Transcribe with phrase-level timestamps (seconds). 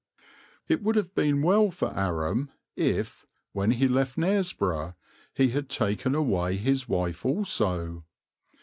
[0.67, 4.95] It would have been well for Aram if, when he left Knaresborough,
[5.31, 8.03] he had taken away his wife also.